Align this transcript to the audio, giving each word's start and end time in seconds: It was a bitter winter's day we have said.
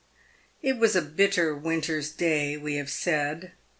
It 0.63 0.79
was 0.79 0.95
a 0.95 1.01
bitter 1.03 1.55
winter's 1.55 2.09
day 2.09 2.57
we 2.57 2.77
have 2.77 2.89
said. 2.89 3.51